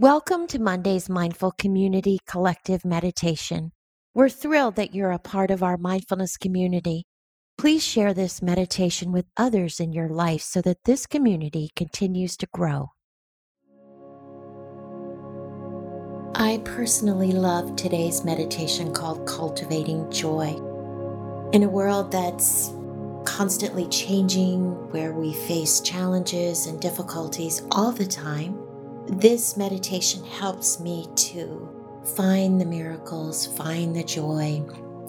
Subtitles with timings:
[0.00, 3.72] Welcome to Monday's Mindful Community Collective Meditation.
[4.14, 7.02] We're thrilled that you're a part of our mindfulness community.
[7.56, 12.46] Please share this meditation with others in your life so that this community continues to
[12.54, 12.90] grow.
[16.36, 20.54] I personally love today's meditation called Cultivating Joy.
[21.52, 22.68] In a world that's
[23.24, 28.67] constantly changing, where we face challenges and difficulties all the time,
[29.08, 31.68] this meditation helps me to
[32.16, 34.62] find the miracles, find the joy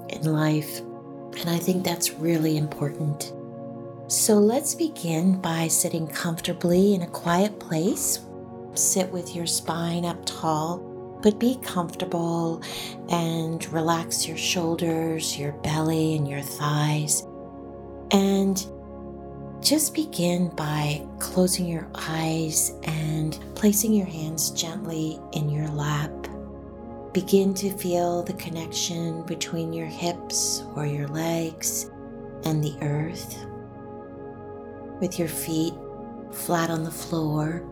[0.09, 0.79] in life.
[0.79, 3.33] And I think that's really important.
[4.07, 8.19] So let's begin by sitting comfortably in a quiet place.
[8.73, 10.79] Sit with your spine up tall,
[11.21, 12.61] but be comfortable
[13.09, 17.23] and relax your shoulders, your belly, and your thighs.
[18.11, 18.65] And
[19.69, 26.09] just begin by closing your eyes and placing your hands gently in your lap.
[27.13, 31.91] Begin to feel the connection between your hips or your legs
[32.45, 33.45] and the earth.
[34.99, 35.75] With your feet
[36.31, 37.63] flat on the floor.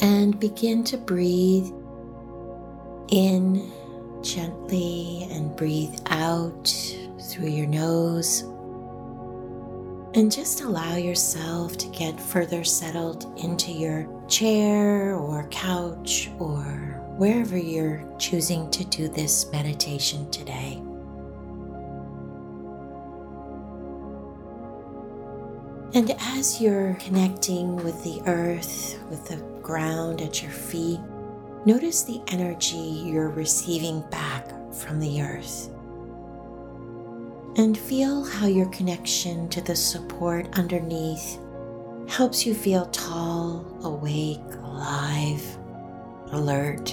[0.00, 1.66] And begin to breathe
[3.08, 3.68] in
[4.22, 6.72] gently and breathe out
[7.18, 8.44] through your nose
[10.14, 16.62] and just allow yourself to get further settled into your chair or couch or
[17.16, 20.82] wherever you're choosing to do this meditation today.
[25.94, 31.00] And as you're connecting with the earth, with the ground at your feet,
[31.64, 35.70] notice the energy you're receiving back from the earth
[37.56, 41.38] and feel how your connection to the support underneath
[42.08, 45.58] helps you feel tall, awake, alive,
[46.30, 46.92] alert.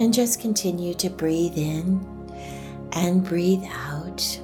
[0.00, 2.06] And just continue to breathe in
[2.92, 4.40] and breathe out.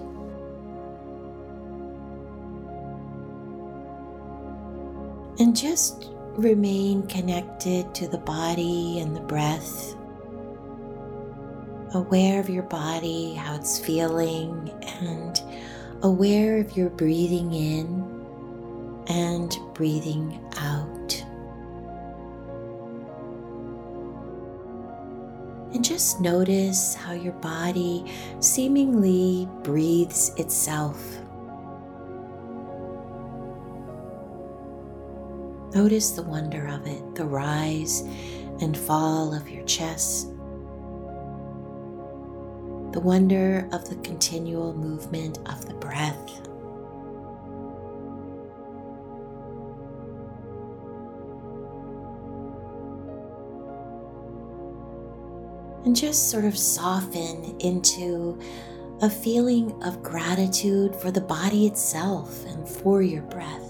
[5.39, 9.97] And just remain connected to the body and the breath
[11.97, 14.71] aware of your body, how it's feeling,
[15.03, 15.41] and
[16.03, 18.05] aware of your breathing in
[19.09, 21.25] and breathing out.
[25.75, 28.05] And just notice how your body
[28.41, 31.03] seemingly breathes itself.
[35.77, 38.01] Notice the wonder of it, the rise
[38.63, 40.31] and fall of your chest
[42.97, 46.41] the wonder of the continual movement of the breath.
[55.85, 58.41] And just sort of soften into
[59.03, 63.66] a feeling of gratitude for the body itself and for your breath.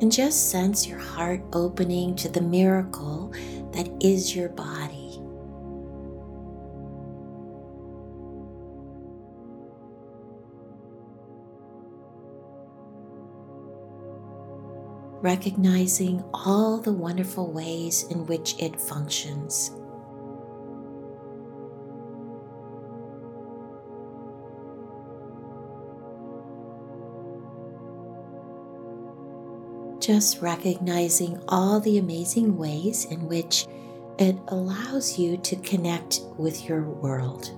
[0.00, 3.32] And just sense your heart opening to the miracle
[3.72, 5.20] that is your body.
[15.20, 19.72] Recognizing all the wonderful ways in which it functions.
[30.08, 33.66] Just recognizing all the amazing ways in which
[34.18, 37.52] it allows you to connect with your world.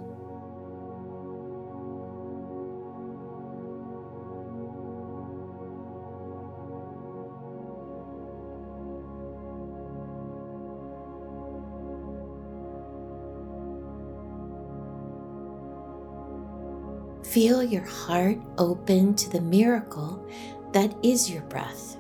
[17.25, 20.29] Feel your heart open to the miracle
[20.73, 21.97] that is your breath.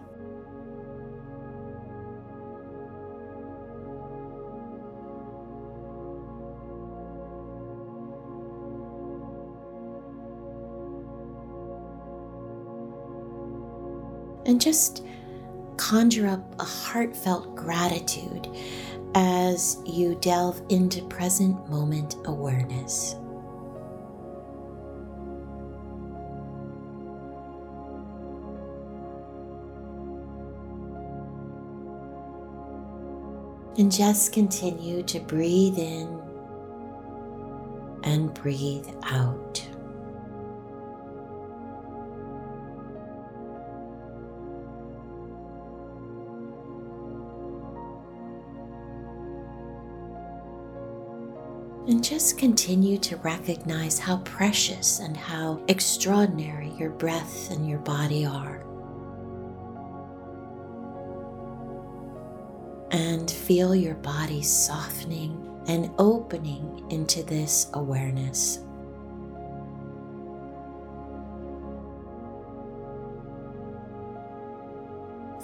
[14.50, 15.04] And just
[15.76, 18.48] conjure up a heartfelt gratitude
[19.14, 23.14] as you delve into present moment awareness.
[33.78, 36.20] And just continue to breathe in
[38.02, 39.69] and breathe out.
[51.90, 58.24] And just continue to recognize how precious and how extraordinary your breath and your body
[58.24, 58.64] are.
[62.92, 68.60] And feel your body softening and opening into this awareness.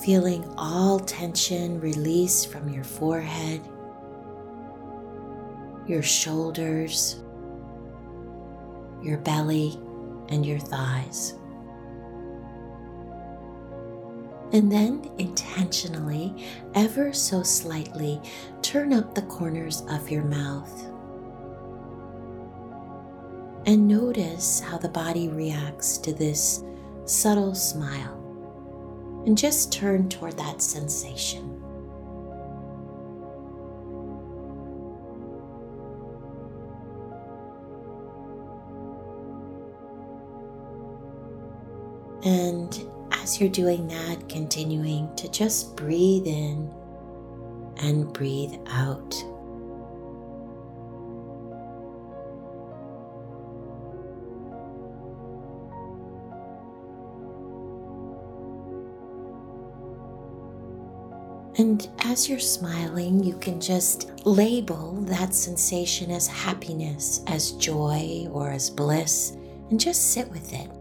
[0.00, 3.60] Feeling all tension release from your forehead
[5.86, 7.22] your shoulders,
[9.02, 9.78] your belly,
[10.28, 11.34] and your thighs.
[14.52, 18.20] And then intentionally, ever so slightly,
[18.62, 20.84] turn up the corners of your mouth.
[23.66, 26.62] And notice how the body reacts to this
[27.04, 28.22] subtle smile.
[29.26, 31.60] And just turn toward that sensation.
[42.26, 46.68] And as you're doing that, continuing to just breathe in
[47.76, 49.14] and breathe out.
[61.58, 68.50] And as you're smiling, you can just label that sensation as happiness, as joy, or
[68.50, 69.36] as bliss,
[69.70, 70.75] and just sit with it.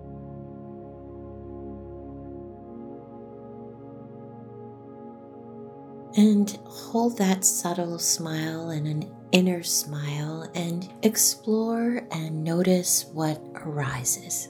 [6.18, 14.48] And hold that subtle smile and an inner smile and explore and notice what arises.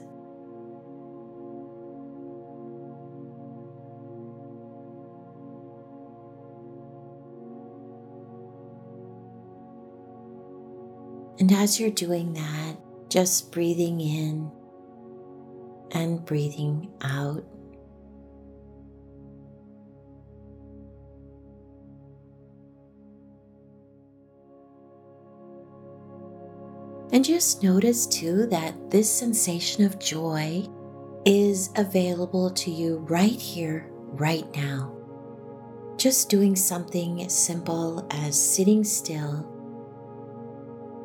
[11.38, 12.76] And as you're doing that,
[13.08, 14.50] just breathing in
[15.90, 17.44] and breathing out.
[27.16, 30.68] And just notice too that this sensation of joy
[31.24, 34.94] is available to you right here, right now.
[35.96, 39.50] Just doing something simple as sitting still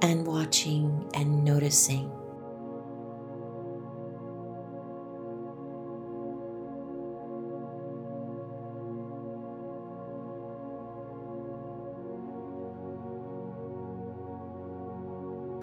[0.02, 2.12] and watching and noticing.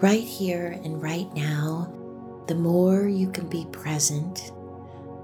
[0.01, 1.93] Right here and right now,
[2.47, 4.53] the more you can be present,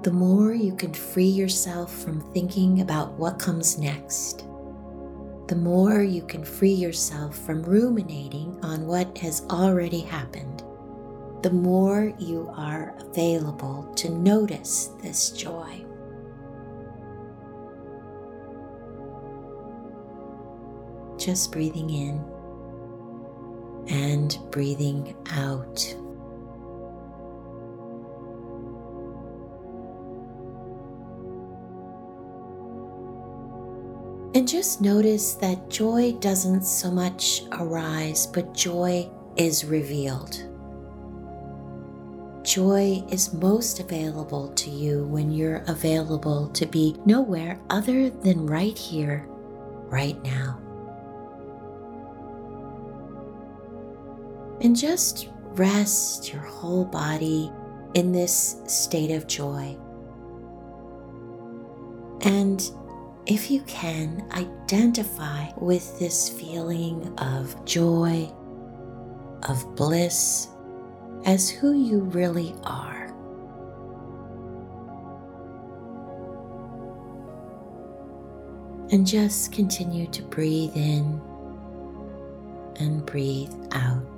[0.03, 4.45] the more you can free yourself from thinking about what comes next.
[5.47, 10.63] The more you can free yourself from ruminating on what has already happened,
[11.41, 15.85] the more you are available to notice this joy.
[21.17, 22.34] Just breathing in
[23.87, 25.95] and breathing out.
[34.35, 40.45] And just notice that joy doesn't so much arise, but joy is revealed.
[42.43, 48.77] Joy is most available to you when you're available to be nowhere other than right
[48.77, 49.25] here,
[49.89, 50.64] right now.
[54.61, 57.51] And just rest your whole body
[57.93, 59.77] in this state of joy.
[62.21, 62.61] And
[63.25, 68.31] if you can, identify with this feeling of joy,
[69.43, 70.49] of bliss,
[71.25, 73.05] as who you really are.
[78.91, 81.19] And just continue to breathe in
[82.79, 84.14] and breathe out.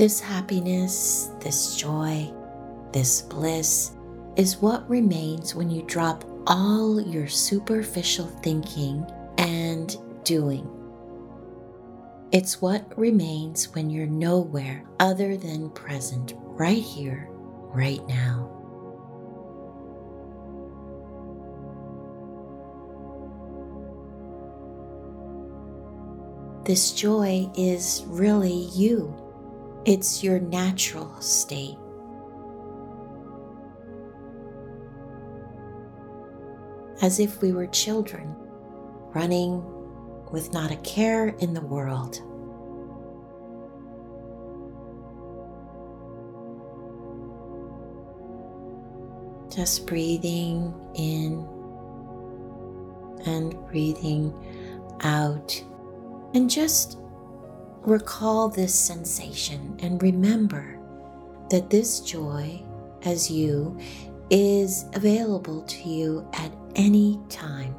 [0.00, 2.32] This happiness, this joy,
[2.90, 3.90] this bliss
[4.34, 9.04] is what remains when you drop all your superficial thinking
[9.36, 10.66] and doing.
[12.32, 17.28] It's what remains when you're nowhere other than present right here,
[17.74, 18.48] right now.
[26.64, 29.14] This joy is really you.
[29.86, 31.78] It's your natural state.
[37.00, 38.36] As if we were children
[39.14, 39.64] running
[40.30, 42.20] with not a care in the world.
[49.50, 51.48] Just breathing in
[53.26, 54.34] and breathing
[55.00, 55.64] out.
[56.34, 56.98] And just
[57.82, 60.78] recall this sensation and remember
[61.50, 62.62] that this joy
[63.04, 63.78] as you
[64.30, 67.74] is available to you at any time.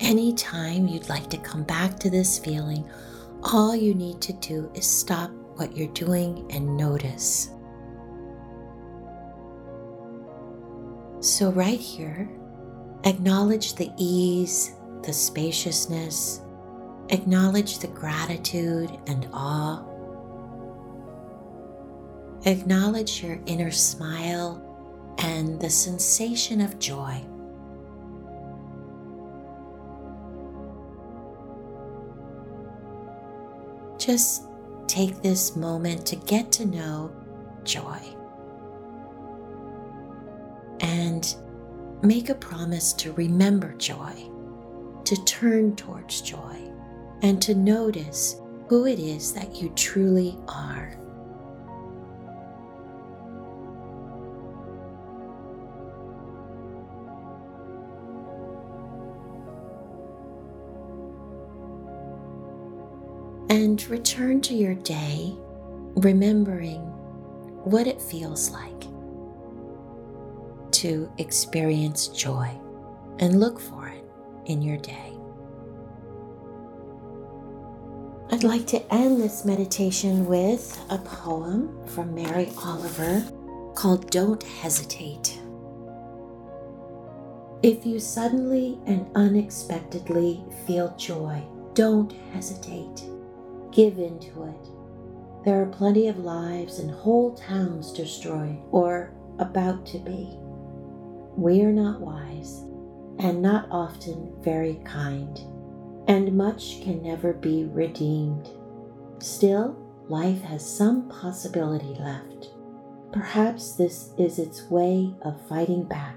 [0.00, 2.88] Anytime you'd like to come back to this feeling,
[3.42, 7.50] all you need to do is stop what you're doing and notice.
[11.20, 12.28] So, right here,
[13.04, 16.40] acknowledge the ease, the spaciousness,
[17.10, 19.84] acknowledge the gratitude and awe.
[22.46, 24.60] Acknowledge your inner smile
[25.18, 27.22] and the sensation of joy.
[33.98, 34.44] Just
[34.86, 37.10] take this moment to get to know
[37.64, 37.98] joy.
[42.04, 44.14] Make a promise to remember joy,
[45.04, 46.56] to turn towards joy,
[47.22, 50.98] and to notice who it is that you truly are.
[63.50, 65.32] and return to your day
[65.96, 66.80] remembering
[67.64, 68.84] what it feels like
[70.84, 72.50] to experience joy
[73.18, 74.04] and look for it
[74.44, 75.14] in your day.
[78.30, 83.24] I'd like to end this meditation with a poem from Mary Oliver
[83.74, 85.40] called Don't Hesitate.
[87.62, 93.04] If you suddenly and unexpectedly feel joy, don't hesitate
[93.72, 95.44] give in to it.
[95.46, 100.38] There are plenty of lives and whole towns destroyed or about to be.
[101.36, 102.60] We are not wise
[103.18, 105.38] and not often very kind,
[106.06, 108.50] and much can never be redeemed.
[109.18, 109.76] Still,
[110.08, 112.50] life has some possibility left.
[113.12, 116.16] Perhaps this is its way of fighting back,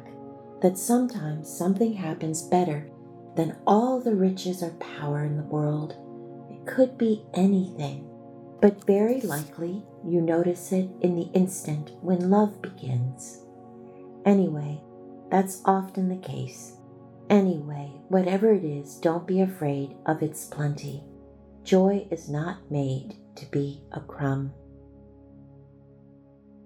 [0.62, 2.90] that sometimes something happens better
[3.36, 5.96] than all the riches or power in the world
[6.50, 8.08] It could be anything,
[8.62, 13.44] but very likely you notice it in the instant when love begins.
[14.26, 14.82] Anyway,
[15.30, 16.74] that's often the case.
[17.30, 21.04] Anyway, whatever it is, don't be afraid of its plenty.
[21.64, 24.54] Joy is not made to be a crumb.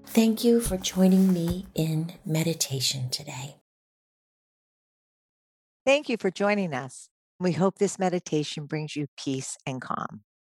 [0.05, 3.55] Thank you for joining me in meditation today.
[5.85, 7.09] Thank you for joining us.
[7.39, 10.21] We hope this meditation brings you peace and calm.